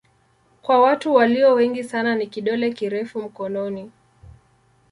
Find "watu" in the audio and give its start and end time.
0.81-1.13